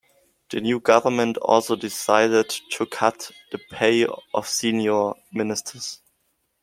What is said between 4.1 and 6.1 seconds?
of senior ministers.